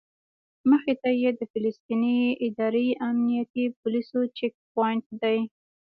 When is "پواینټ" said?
4.71-5.05